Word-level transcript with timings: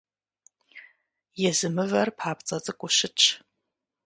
Езы 1.49 1.67
мывэр 1.75 2.09
папцӀэ 2.17 2.57
цӀыкӀуу 2.63 2.91
щытщ. 2.97 3.25